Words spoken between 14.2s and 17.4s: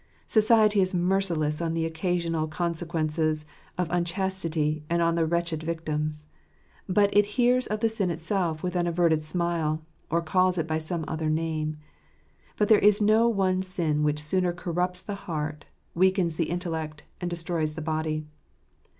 sooner corrupts the heart, weakens the intellect, and